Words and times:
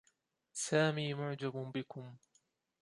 سامي 0.63 1.07
معجب 1.19 1.55
بكم. 1.73 2.05